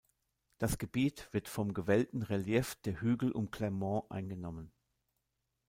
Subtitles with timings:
[0.57, 4.71] Das Gebiet wird vom gewellten Relief der Hügel um Clermont eingenommen.